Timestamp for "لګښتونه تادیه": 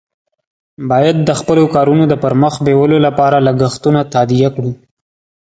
3.47-4.49